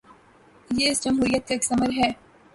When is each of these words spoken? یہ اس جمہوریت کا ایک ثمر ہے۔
یہ 0.69 0.89
اس 0.91 1.03
جمہوریت 1.03 1.47
کا 1.47 1.53
ایک 1.53 1.63
ثمر 1.65 1.89
ہے۔ 1.97 2.09